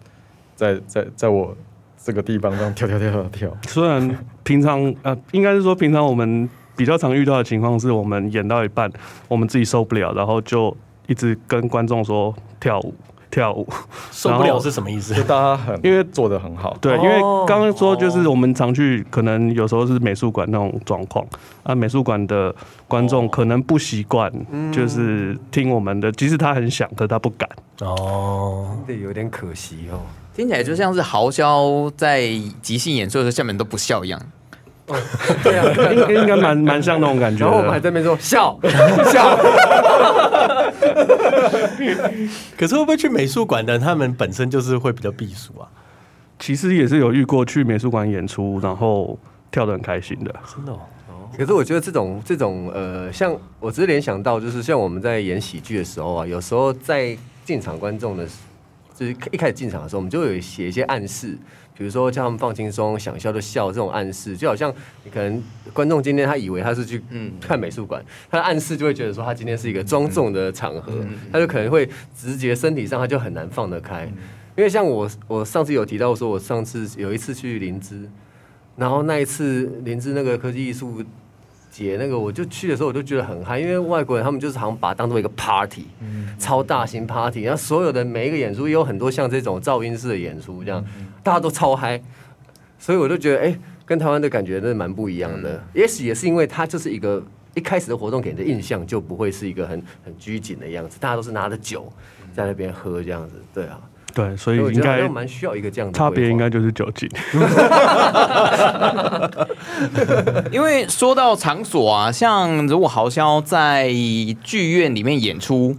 [0.55, 1.55] 在在在我
[2.03, 3.57] 这个地方这样跳跳跳跳跳。
[3.67, 6.49] 虽然平常啊，应该是说平常我们。
[6.75, 8.91] 比较常遇到的情况是我们演到一半，
[9.27, 12.91] 我们自己受不了，然后就一直跟观众说跳舞
[13.33, 13.67] 跳舞。
[14.13, 15.15] 受不了是什么意思？
[15.15, 21.25] 就大家很因为做的很好，对，因为刚刚说就是我们常去，可能有时候是美术馆那种状况
[21.63, 22.53] 啊，美术馆的
[22.87, 24.31] 观众可能不习惯，
[24.71, 27.49] 就是听我们的，即使他很想，可他不敢。
[27.81, 29.99] 哦，对，有点可惜哦，
[30.35, 32.21] 听起来就像是豪潇在
[32.61, 34.21] 即兴演出的时候，下面都不笑一样。
[34.91, 34.95] 哦，
[35.43, 37.45] 对啊，应应该蛮蛮像那种感觉。
[37.45, 38.59] 然后我们还在那边说笑
[39.11, 39.37] 笑。
[42.57, 43.79] 可是会不会去美术馆的？
[43.79, 45.67] 他们本身就是会比较避暑啊。
[46.39, 49.17] 其实也是有遇过去美术馆演出，然后
[49.49, 50.79] 跳的很开心的，真的哦。
[51.37, 58.27] 可是我觉得这种这种呃，像我只是联想到，就是像我们在演喜剧的时候啊，有时候在进场观众的，
[58.93, 61.37] 就是一开始进场的时候，我们就会有写一些暗示。
[61.75, 64.71] 比如说叫他们放轻松，想笑就笑，这种暗示就好像
[65.03, 65.41] 你可能
[65.73, 67.01] 观众今天他以为他是去
[67.41, 70.93] 看美术馆，他的暗示就会觉得说他今天是一个庄重的场合，
[71.31, 74.05] 他就可能会直觉身体上他就很难放得开。
[74.55, 78.07] 因为像我我上次有提到说，我上次有一次去林芝，
[78.75, 81.03] 然后那一次林芝那个科技艺术
[81.73, 85.87] 节那个，我就去的时候我就觉得很嗨，因为外国人他们就是好像把它当做一个 party，
[86.37, 90.85] 超大型 party，然后所有的每一个演出也有很多像这种噪音式的演出这样。
[91.23, 91.99] 大家都超嗨，
[92.77, 95.63] 所以我就觉得，哎、欸，跟台湾的感觉真的蛮不一样的。
[95.73, 97.23] 也许也是因为它就是一个
[97.55, 101.91] 一开始的活动给人的印象就不会是一个很很拘谨的样子，大家都是拿着酒
[102.35, 103.81] 在那边喝这样子，对啊，
[104.13, 107.09] 对，所以应该蛮需要一个这样的差别，应该就是酒精。
[110.51, 113.89] 因为说到场所啊，像如果豪潇在
[114.43, 115.75] 剧院里面演出。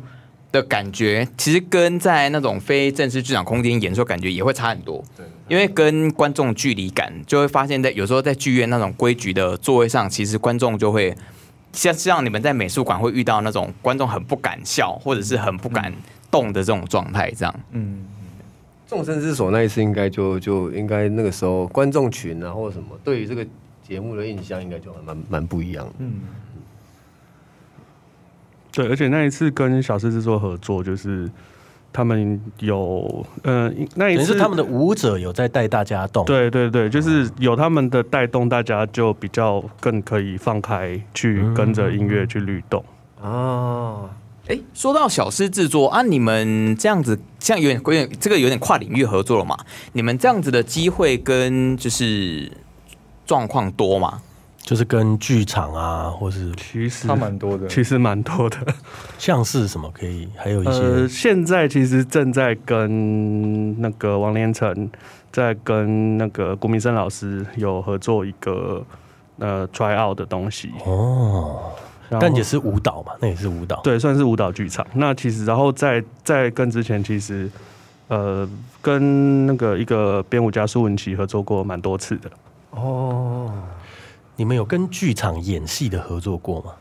[0.54, 5.04] 的感觉其实跟在那种非正式剧场空间演出感觉也会差很多，
[5.48, 11.12] 因为跟观众距离感就会发现，在有时候在剧院那种规矩的座位上，其实观众就会
[11.72, 15.92] 像像你们在美术馆会遇到那种观众很不敢笑或者是很不敢
[16.30, 17.52] 动的这种状态，这样。
[17.72, 18.04] 嗯，
[18.86, 23.46] 众生之所那一次应该就就应该那个时候观众群啊或者什么对于这个
[23.82, 25.86] 节目的印象应该就蛮蛮不一样。
[25.98, 26.20] 嗯。
[28.76, 31.30] 对，而且那一次跟小狮子座合作，就是
[31.92, 36.24] 他们有，嗯、呃，那一次是他们的舞者有在带大家动。
[36.24, 42.84] 对对对，就是有他们的带动，大家就比较更可以放开去跟着音乐去律动。
[43.22, 44.10] 哦，
[44.48, 49.56] 哎，说到小狮制作啊，你们这样子，像有点有点这个有点跨领域合作了嘛？
[49.92, 52.50] 你们这样子的机会跟就是
[53.24, 54.20] 状况多吗？
[54.62, 58.56] 就是跟剧场啊，或是其实他蛮多的，其实蛮多的，
[59.18, 60.70] 像是什么可以，还有一些。
[60.70, 64.90] 呃，现在其实正在跟那个王连成，
[65.30, 68.82] 在跟那个顾明生老师有合作一个
[69.38, 71.72] 呃 try out 的东西哦，
[72.20, 74.86] 但也是舞蹈嘛，那也是舞蹈，对，算是舞蹈剧场。
[74.94, 77.50] 那其实然后在在跟之前，其实
[78.08, 78.48] 呃，
[78.82, 82.30] 跟那个一个编舞家苏文琪合作过蛮多次的。
[82.70, 83.52] 哦，
[84.36, 86.72] 你们有跟剧场演戏的合作过吗？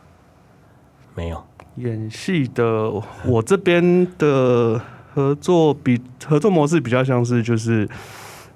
[1.16, 1.44] 没有。
[1.78, 2.92] 演戏的，
[3.26, 4.80] 我这边的
[5.14, 7.90] 合作比合作模式比较像是就是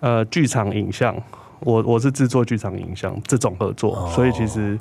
[0.01, 1.15] 呃剧场影像，
[1.61, 4.77] 我我是制作剧场影像这种合作，哦、所以其实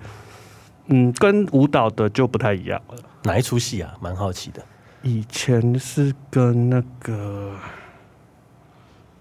[0.89, 2.97] 嗯跟舞蹈的就不太一样了。
[3.25, 3.95] 哪一出戏啊？
[4.01, 4.63] 蛮好奇的。
[5.03, 7.53] 以前是跟那个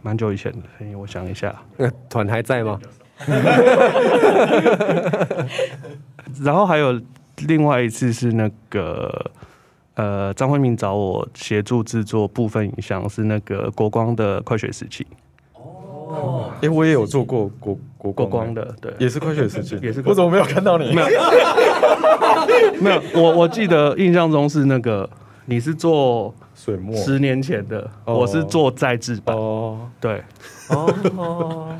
[0.02, 2.80] 蛮久以前的，我想一下，那团还在吗？
[6.42, 7.02] 然后还有。
[7.50, 9.30] 另外一次是那个
[9.96, 15.06] 呃，张惠明找我协助制作部分影像，是那个国光的快雪时期。
[16.16, 20.02] 哦，哎，我也有做过国国光，光的，对，也是快雪时期， 也是。
[20.06, 20.92] 我怎么没有看到你？
[20.96, 21.08] 没有，
[22.82, 23.02] 没有。
[23.22, 25.10] 我我记得印象中是那个
[25.46, 29.36] 你是做水墨，十年前的，我是做在制版。
[29.36, 30.24] 哦，对。
[30.70, 31.76] 哦。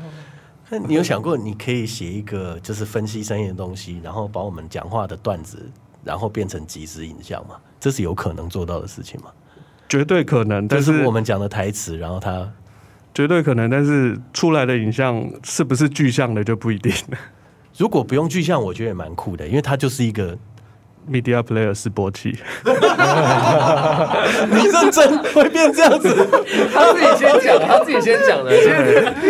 [0.68, 5.58] 那你有想过，你可以写一个就是分析声音的东西，然后把我们讲话的段子，
[6.02, 7.54] 然后变成即时影像吗？
[7.78, 9.28] 这是有可能做到的事情吗？
[9.88, 12.50] 绝对可能，但是，是我们讲的台词，然后它
[13.16, 16.92] 绝对可能，但是出来的影像是不是具象的就不一定。
[17.78, 20.36] 如果不用具象，我觉得也蛮酷的，因为它就是一个。
[21.10, 22.36] Media Player 示波器，
[24.50, 26.28] 你认真会变这样子？
[26.72, 28.50] 他自己先讲，他自己先讲的。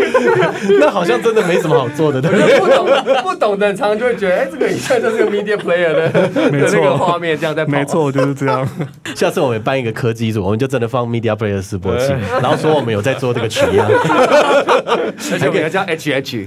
[0.81, 2.59] 那好像真的没什么好做的，对不对？
[2.61, 2.87] 不懂
[3.23, 6.11] 不懂的，常常就会觉得，哎、欸，这个影像就是个 Media Player 的，
[6.51, 7.71] 没错，那个画面这样在跑。
[7.73, 8.67] 没错，就是这样。
[9.15, 16.45] 下次我们办一个科技组，我们就真的放 Media Player 示波器，然后说我们有在做这个取样，而且我们要叫 HH。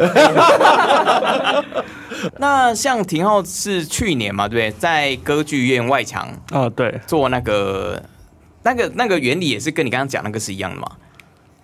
[2.37, 4.79] 那像廷浩是去年嘛，对不对？
[4.79, 8.01] 在歌剧院外墙啊，对，做那个
[8.63, 10.91] 那个那个原理也是跟你刚刚讲那个是一样的嘛？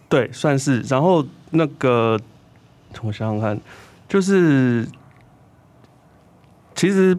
[0.08, 0.82] 对，算是。
[0.82, 2.20] 然后那个
[3.02, 3.60] 我想想看，
[4.08, 4.88] 就是
[6.76, 7.18] 其实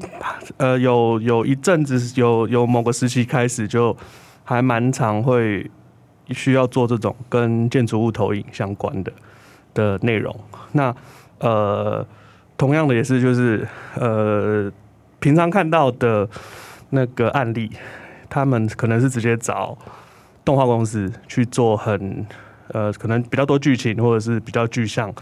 [0.57, 3.96] 呃，有有一阵子，有有某个时期开始，就
[4.44, 5.70] 还蛮常会
[6.29, 9.12] 需要做这种跟建筑物投影相关的
[9.75, 10.35] 的内容。
[10.72, 10.94] 那
[11.40, 12.07] 呃。
[12.57, 14.73] 同样的也是，就是呃，
[15.19, 16.29] 平常看到的
[16.90, 17.71] 那个案例，
[18.29, 19.77] 他们可能是直接找
[20.45, 22.27] 动画公司去做很
[22.69, 25.12] 呃，可能比较多剧情或者是比较具象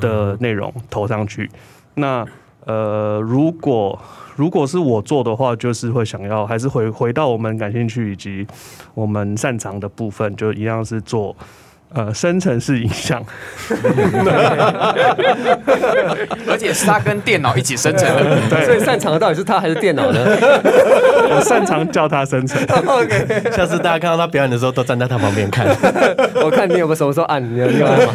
[0.00, 1.48] 的内容投上去。
[1.94, 2.26] 那
[2.66, 3.98] 呃，如果
[4.36, 8.46] 如果是我做的话，就是会想要还是回回到我们感兴趣以及
[8.94, 11.36] 我们擅长的部分，就一样是做。
[11.94, 13.24] 呃，生成式影像，
[16.48, 20.20] 而且是他跟电脑一起生成的，对，所以擅长的到底是他还是电脑呢？
[21.30, 22.60] 我擅长叫他生成。
[22.86, 25.66] OK，下次大家看到他表演的时候，都站在他旁边看。
[26.42, 28.12] 我看你有个什么时候按，你有没有按吗？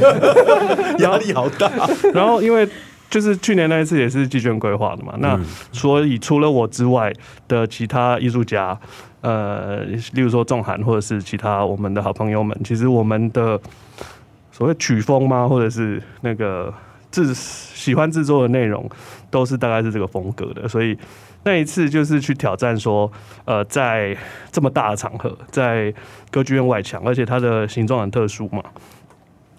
[1.00, 1.72] 压力好大。
[2.14, 2.68] 然后因为
[3.10, 5.40] 就是去年那一次也是季卷规划的嘛，那
[5.72, 7.14] 所以除了我之外
[7.48, 8.80] 的其他艺术家。
[9.22, 9.82] 呃，
[10.14, 13.60] 例如说仲涵，或者是其他我们的好朋友们，其实我们的
[14.50, 16.74] 所谓曲风吗，或者是那个
[17.12, 18.90] 制喜欢制作的内容，
[19.30, 20.66] 都是大概是这个风格的。
[20.70, 20.98] 所以
[21.44, 23.12] 那一次就是去挑战说，
[23.44, 24.16] 呃，在
[24.54, 25.94] 这么大的场合，在
[26.32, 28.64] 歌剧院外墙，而且它的形状很特殊嘛，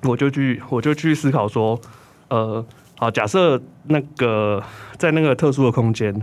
[0.04, 1.78] 我就去我就去思考说，
[2.28, 2.64] 呃，
[3.00, 4.62] 好，假设那个
[4.98, 6.14] 在那个特殊的空间。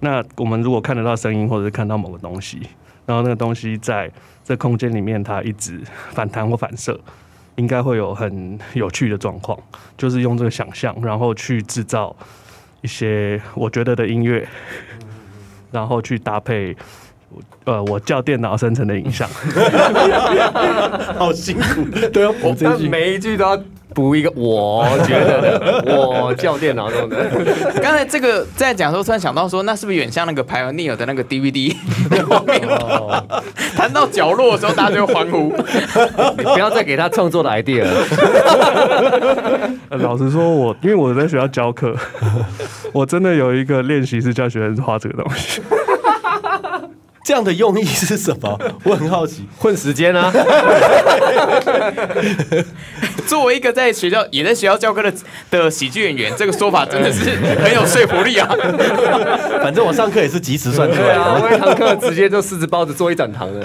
[0.00, 2.60] 那我们如果看得到声音，或者是看到某个东西，
[3.06, 4.10] 然后那个东西在
[4.44, 5.80] 这空间里面，它一直
[6.10, 7.00] 反弹或反射，
[7.56, 9.58] 应该会有很有趣的状况。
[9.96, 12.14] 就是用这个想象，然后去制造
[12.82, 14.46] 一些我觉得的音乐，
[15.72, 16.76] 然后去搭配。
[17.64, 19.26] 呃，我叫电脑生成的影像，
[21.16, 23.56] 好辛苦，都要补这句，每一句都要
[23.94, 24.30] 补一个。
[24.36, 25.40] 我觉得
[25.82, 27.16] 的，我叫电脑弄的。
[27.82, 31.74] 刚才这个在讲的时候，突然想到说，那是不是有点像那个 Pioneer 的那个 DVD
[32.28, 32.60] 画面？
[33.76, 35.52] 弹到角落的时候，大家就欢呼。
[36.36, 37.90] 你 不要再给他创作的 idea 了。
[39.98, 41.94] 老实说，我因为我在学校教课，
[42.92, 45.60] 我真的有一个练习是教学生画这个东西。
[47.30, 48.58] 这样的用意是什么？
[48.82, 49.48] 我很好奇。
[49.56, 50.32] 混时间啊！
[53.24, 55.12] 作为一个在学校也在学校教课的
[55.48, 57.30] 的喜剧演员，这个说法真的是
[57.62, 58.48] 很有说服力啊！
[59.62, 63.64] 反正我上课也是及时算出来的，我一堂课直接就四只包子做一整堂的。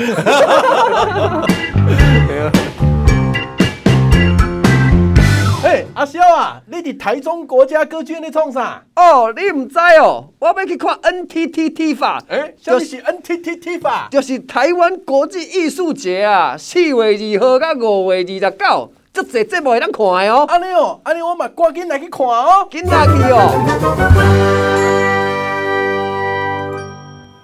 [5.96, 8.84] 阿阿萧啊，你伫台中国家歌剧院咧创啥？
[8.98, 14.10] 哦，你唔知哦，我要去看 NTTT 法，哎，什么是 NTTT 法？
[14.12, 20.46] 就是台湾国际艺术节啊，四月二号到五月二十九，这侪节目会当看的哦。
[20.50, 23.54] 安尼哦，安尼我嘛赶紧来去看哦，紧来去哦。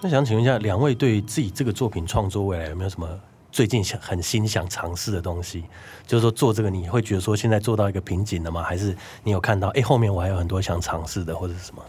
[0.02, 3.08] 那想请问一下，两位对自己这个作品创作未来有没有什么
[3.52, 5.66] 最近想很新想尝试的东西？
[6.08, 8.64] 就是说做这个，你会觉得说现在做到一个瓶颈了吗？
[8.64, 11.84] 还是你有看到，哎，后面我还有很多想尝试的，或者是什么？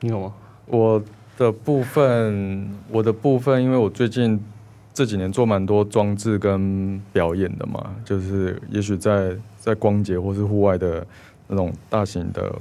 [0.00, 0.34] 你有吗？
[0.66, 1.02] 我
[1.36, 4.44] 的部分，我的部分，因为我最近
[4.92, 11.06] 这几年做蛮多装置跟表演的嘛，就是也许在在光节或是户外的
[11.46, 12.52] 那种大型的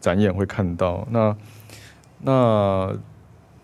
[0.00, 1.36] 展演会看到那。
[2.22, 2.94] 那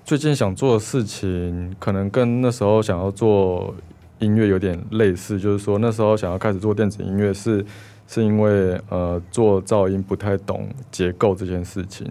[0.06, 3.74] 最近想做的事情，可能跟那时候想要做
[4.20, 7.66] 音乐有点类似，就是说那时候想要开始做电子音乐，是
[8.06, 12.08] 是因为呃做噪音不太懂结构这件事情。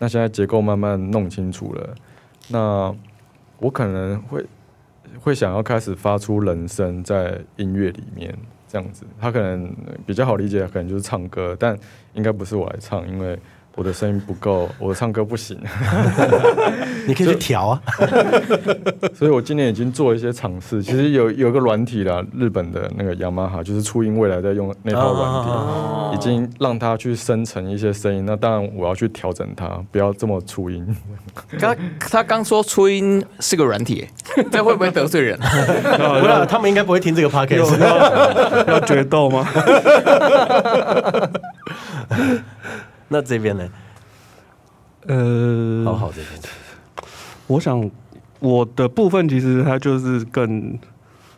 [0.00, 1.94] 那现在结构慢慢弄清楚了，
[2.48, 2.92] 那
[3.60, 4.44] 我可能会
[5.20, 8.36] 会想要开始发出人声在音乐里面，
[8.66, 9.72] 这样子，他可能
[10.04, 11.78] 比较好理解，可能就是唱歌，但
[12.14, 13.38] 应该不是我来唱，因为。
[13.78, 15.56] 我的声音不够，我唱歌不行。
[17.06, 17.80] 你可以去调啊。
[19.14, 20.82] 所以我今年已经做了一些尝试。
[20.82, 28.26] 其实有有个软体啦，日本的那个雅马哈，就是初音未来在用那套软体，哦、已经让它去生成一些声音。
[28.26, 30.84] 那当然我要去调整它，不要这么初音。
[31.60, 34.04] 刚他刚说初音是个软体，
[34.50, 35.38] 这会不会得罪人？
[35.38, 37.78] 不要，他们应该不会听这个 podcast。
[38.66, 39.48] 要决斗吗？
[43.10, 43.68] 那这边呢？
[45.06, 46.28] 呃，好好这边。
[47.46, 47.90] 我想
[48.40, 50.78] 我的部分其实它就是更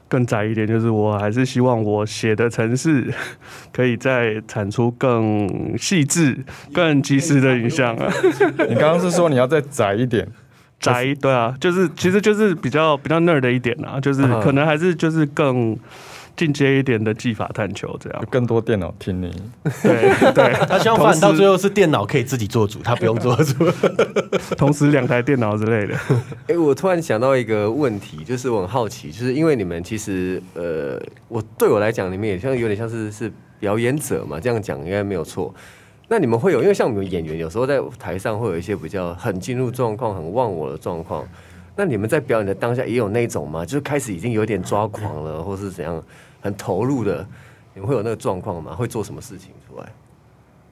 [0.09, 3.13] 更窄一点，就是我还是希望我写的城市
[3.73, 8.13] 可以再产出更细致、更及时的影像啊。
[8.69, 10.27] 你刚刚是说你要再窄一点？
[10.81, 15.79] 窄，对啊，就是其实就是比较比较 nerd 的一点啊，就是可能还是就是更。
[16.41, 19.31] 进阶一点的技法探求，这样更多电脑听你。
[19.83, 23.67] 对对， 他希望反到最后是电脑可以自己做主，他不用做主，
[24.57, 25.95] 同时两台电脑之类的。
[26.49, 35.55] 哎，我突然想到一个问题，就是我很好奇，就是因为你们其实呃，我对我来讲，你们也像有点像是是表演者嘛，这样讲应该没有错。
[36.09, 41.29] 那你们会有，因为像我们演员有时候在台上会有一些比较很进入状况、很忘我的状况。
[41.77, 43.65] 那你们在表演的当下也有那种吗？
[43.65, 46.03] 就是开始已经有点抓狂了，或是怎样？
[46.41, 47.27] 很投入的，
[47.75, 48.75] 你们会有那个状况吗？
[48.75, 49.87] 会做什么事情出来？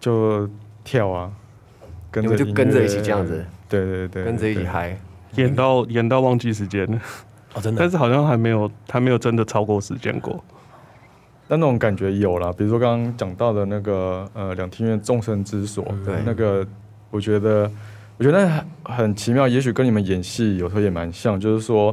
[0.01, 0.49] 就
[0.85, 1.31] 跳啊，
[2.11, 4.97] 跟你们就跟着一起这样子，对对对，跟着一起嗨，
[5.35, 6.91] 演到演到忘记时间。
[6.91, 6.99] 了，
[7.55, 10.43] 哦，真的，但是好像还没有还没有真的超过时间过，
[11.49, 16.65] 但那种感觉有啦，比如说刚刚讲到的那个呃两厅院众生之所，对，那个
[17.11, 17.71] 我觉得
[18.19, 21.93] 我觉得很很奇妙，也许跟你们演戏有时候也蛮像，就是说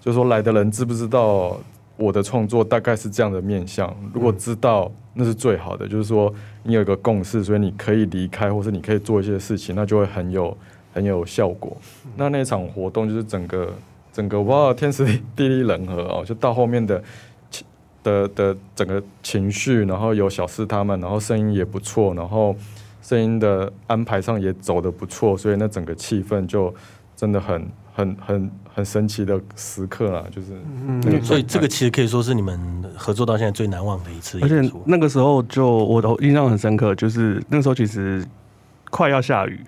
[0.00, 1.56] 就是说来的人知不知道？
[1.96, 6.32] 我的创作大概是这样的面向，如果知道那是最好的，就是说
[6.64, 10.56] 你有一个共识，所以你可以离开，或是你可以做一些事情，那就会很有
[10.92, 11.76] 很有效果。
[12.16, 13.72] 那那场活动就是整个
[14.12, 15.04] 整个哇，天时
[15.36, 17.02] 地利人和哦，就到后面的
[18.02, 22.56] 的的整个情绪，然后有小四他们，然后声音也不错，然后
[23.02, 26.74] 声音的安排上也走得不错，所以那整个气氛就
[27.14, 27.64] 真的很。
[27.94, 30.48] 很很很神奇的时刻啊，就是，
[30.86, 34.54] 嗯，所以这个其实可以说是你们合作到现在最难忘的一次演出。
[34.54, 38.22] 而且那个时候就我的印象很深刻，就是那个时候其实
[38.90, 39.60] 快要下雨，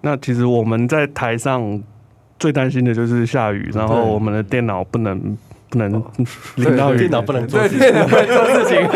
[0.00, 1.82] 那其实我们在台上
[2.38, 5.38] 最担心的就是下雨，然后我们的电脑不能。
[5.72, 5.90] 不能
[6.56, 8.86] 领导电脑不能做事情，做事情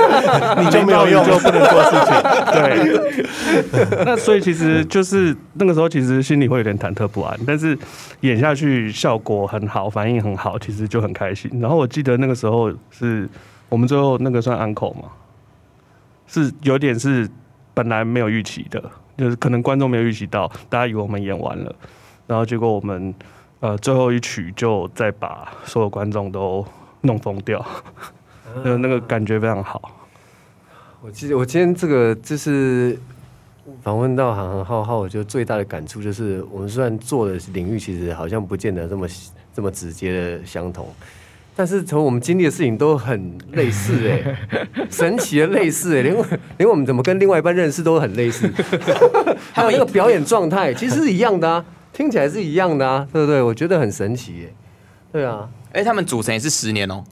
[0.62, 2.12] 你就没有用，就不能做事情。
[2.53, 7.77] 对， 那所以其实就是那个时候，其实心里会有点忐忑不安，但是
[8.20, 11.51] 演下去效果很好，反应很好，其实就很开心。
[11.59, 13.27] 然后我记得那个时候是
[13.70, 15.05] 我们最后那个算 uncle 嘛，
[16.27, 17.27] 是有点是
[17.72, 18.83] 本来没有预期的，
[19.16, 21.74] 就是可能观众没有预期到，大家以为我们演完了，
[22.27, 23.14] 然后结果我们。
[23.61, 26.64] 呃，最后一曲就再把所有观众都
[27.00, 27.64] 弄疯掉，
[28.62, 30.07] 那、啊、那个感觉非常好。
[31.00, 32.98] 我记得我今天这个就是
[33.82, 39.09] 访问到航航浩浩，我觉得最大的感触就是，我们虽然做的领域其实好像不见得这么
[39.54, 40.86] 这么直接的相同，
[41.54, 44.36] 但是从我们经历的事情都很类似哎，
[44.90, 46.14] 神奇的类似哎，连
[46.59, 48.52] 连我们怎么跟另外一半认识都很类似，
[49.54, 51.64] 还有那个表演状态其实是一样的啊。
[51.97, 53.40] 听起来是一样的啊，对不对？
[53.40, 54.53] 我觉得很神奇耶。
[55.11, 57.03] 对啊，哎，他们组成也是十年哦，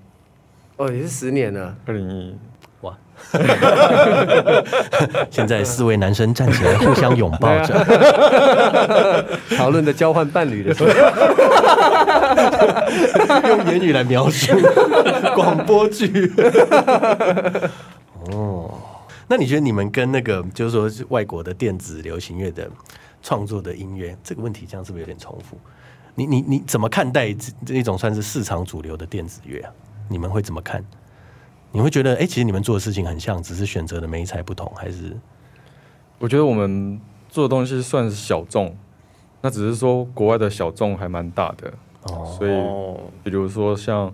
[0.77, 1.75] 哦，也是十年了。
[1.87, 2.37] 二零一，
[2.83, 2.95] 哇！
[5.31, 10.91] 现在四位男生站起来，互相拥抱着， 讨论的交换伴侣的时候，
[13.49, 14.53] 用言语来描述
[15.35, 16.31] 广播剧。
[18.31, 18.71] 哦，
[19.29, 22.69] 那你觉得你们跟那个就是说是外国的电子流行乐的
[23.25, 25.57] 创作的音乐这个问题，这样是不是有点重复？
[26.15, 29.73] 你你你怎么看待这这一种算是市场主流的电子乐啊？
[30.09, 30.85] 你们会怎么看？
[31.73, 35.17] 你会觉得，哎、欸，其实你们做的事情很像，只是选择的媒材不同，还是？
[36.21, 38.77] 我觉得我们做的东西算是小众，
[39.41, 41.73] 那只是说国外的小众还蛮大的，
[42.03, 42.53] 哦，所以
[43.25, 44.07] 比如说像，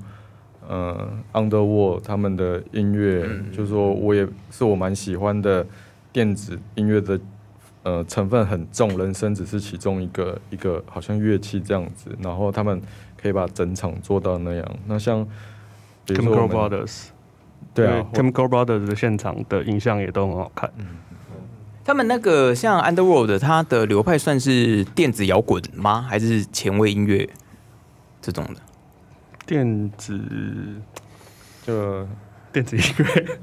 [0.69, 5.67] 嗯、呃，Underworld 他们的音乐，嗯、就是说我也是我蛮喜欢的
[6.13, 7.21] 电子音乐的，
[7.83, 12.81] 呃，成分很重，人声只是其中一个一个好像乐器这样子，然后他们
[13.21, 15.27] 可以把整场做到那样，那像
[16.05, 17.07] 比如说 Brothers。
[17.73, 20.71] 对啊，Chemical Brothers 的现场的影像也都很好看。
[21.85, 26.03] 他们那个像 Underworld，它的流派算是电子摇滚吗？
[26.03, 27.29] 还是前卫音乐
[28.21, 28.61] 这种的？
[29.47, 30.21] 电子
[31.63, 32.07] 就
[32.53, 33.39] 电子音乐。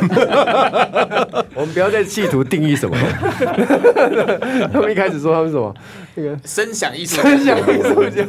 [1.54, 2.96] 我们不要再企图定义什么。
[4.72, 5.74] 他们一开始说他们什么？
[6.14, 8.24] 那个声响艺术，声响艺术家。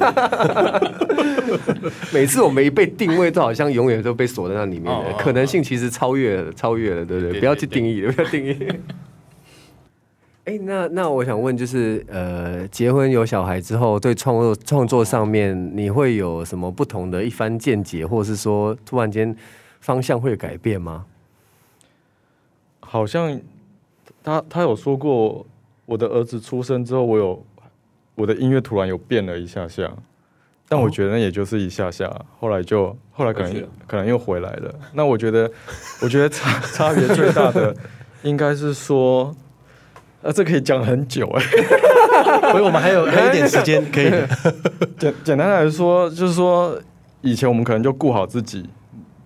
[2.13, 7.39] 每次我们一被定位，都好像永远都被锁在那里面的可能性，其实超越了，超越了，对不对？
[7.39, 8.67] 不要去定义，不要定义。
[10.45, 19.35] 哎，那那我想问，就是呃，结婚有小孩之后，对创作创作上面，你会有什么不同的一番见解，或者是说，突然间
[19.81, 21.05] 方向会改变吗？
[22.89, 23.37] 好像
[24.23, 25.45] 他他有说过，
[25.85, 27.45] 我的儿子出生之后，我有
[28.15, 29.91] 我的音乐突然有变了一下下，
[30.69, 32.09] 但我觉得那也就是一下下，
[32.39, 34.73] 后来就后来可能可能又回来了。
[34.93, 35.51] 那我觉得
[36.01, 37.75] 我觉得差差别最大的
[38.23, 39.35] 应该是说，
[40.23, 44.09] 啊，这可以讲很久 哎，所以我们还有还有一点时间可以
[44.97, 46.81] 简简单来说，就是说
[47.19, 48.65] 以前我们可能就顾好自己。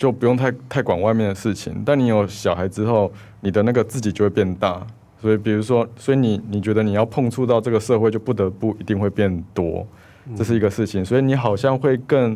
[0.02, 4.82] 就不用太太管外面的事情，但你有小孩之后，你的那个自己就会变大。
[5.22, 9.86] 所以，比如说，所以你你觉得你要碰触到这个社会，就不得不一定会变多，
[10.36, 11.06] 这是一个事情。
[11.06, 12.36] 所以你好像会更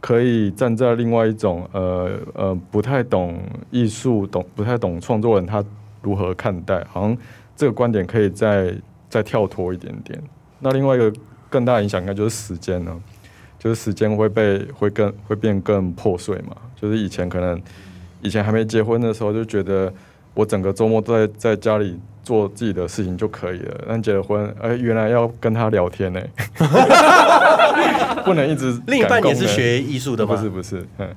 [0.00, 3.40] 可以站在另外一种呃呃不太懂
[3.70, 5.64] 艺术、懂不太懂创作人他
[6.02, 7.16] 如何看待，好像
[7.56, 8.74] 这个观点可以再
[9.08, 10.22] 再跳脱一点点。
[10.60, 11.10] 那另外一个
[11.48, 12.94] 更大的影响应该就是时间了。
[13.58, 17.60] 就是时间会被会更会变更破碎嘛，就是以前可能
[18.22, 19.92] 以前还没结婚的时候就觉得
[20.34, 26.20] 我整个周末都在在家里做自己的事情就可以了，但结了婚，哎，原来要跟他聊天呢，
[28.24, 28.78] 不能一直。
[28.86, 30.34] 另一半也是学艺术的吗？
[30.34, 31.08] 不是不是，嗯，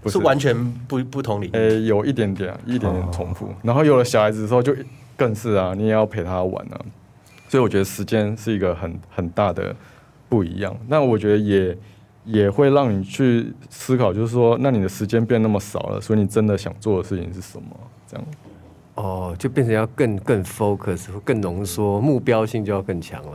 [0.00, 0.54] 不是完全
[0.86, 1.56] 不不同领域。
[1.56, 3.48] 哎，有一点点，一点点重复。
[3.62, 4.74] 然后有了小孩子的时候就
[5.16, 6.80] 更是啊，你也要陪他玩啊，
[7.48, 9.74] 所以我觉得时间是一个很很大的。
[10.26, 11.76] 不一样，那我觉得也
[12.24, 17.68] 也会让你去思考，就是说，那你的时间变那么少了，所以你真的想做的事情是什么？
[18.08, 18.26] 这样
[18.94, 23.32] 哦，就变成要更更 focus，更浓缩，目标性就要更强了。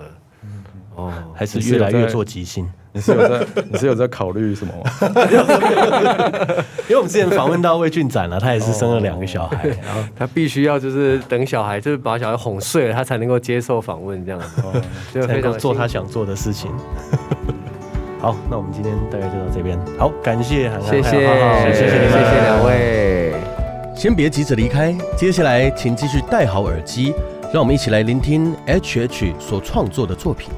[0.96, 2.70] 哦，还是越来越做即兴？
[2.92, 4.92] 你是有在你是有在考虑什么吗？
[6.90, 14.64] 因为我们之前访问到魏俊展了，他也是生了两个小孩， 然后他必须要就是等小孩，就是把小孩哄睡了，他才能够接受访问这样子，
[15.14, 16.72] 就才能够做他想做的事情。
[18.20, 19.80] 好，那我们今天大概就到这边。
[19.98, 21.10] 好，感谢韩寒，谢谢，
[21.74, 23.34] 谢谢你们，谢谢两位。
[23.96, 27.14] 先别急着离开，接下来请继续戴好耳机，
[27.54, 30.50] 让我们一起来聆听 H H 所创作的作品。